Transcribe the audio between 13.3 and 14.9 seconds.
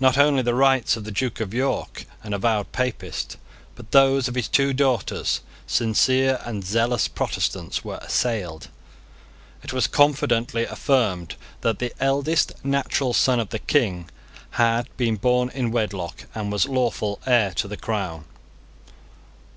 of the King had